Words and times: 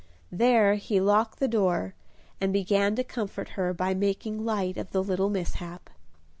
There 0.31 0.73
he 0.73 0.99
locked 0.99 1.37
the 1.37 1.47
door, 1.47 1.93
and 2.39 2.51
began 2.51 2.95
to 2.95 3.03
comfort 3.03 3.49
her 3.49 3.71
by 3.71 3.93
making 3.93 4.43
light 4.43 4.75
of 4.75 4.89
the 4.89 5.03
little 5.03 5.29
mishap. 5.29 5.91